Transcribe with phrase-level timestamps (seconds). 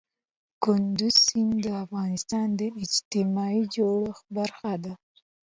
[0.63, 4.93] کندز سیند د افغانستان د اجتماعي جوړښت برخه ده.